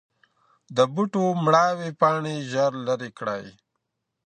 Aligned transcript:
د 0.75 0.77
بوټو 0.93 1.23
مړاوې 1.43 1.89
پاڼې 1.99 2.35
ژر 2.51 2.71
لرې 2.87 3.09
کړئ. 3.17 3.45